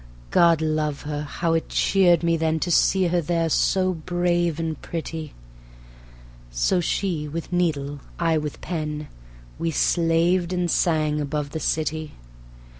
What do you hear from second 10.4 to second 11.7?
and sang above the